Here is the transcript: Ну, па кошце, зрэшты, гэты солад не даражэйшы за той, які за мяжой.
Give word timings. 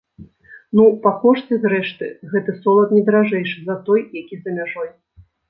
Ну, 0.77 0.85
па 1.03 1.11
кошце, 1.25 1.59
зрэшты, 1.65 2.07
гэты 2.31 2.57
солад 2.63 2.97
не 2.97 3.03
даражэйшы 3.11 3.59
за 3.69 3.77
той, 3.91 4.01
які 4.23 4.35
за 4.43 4.57
мяжой. 4.59 4.91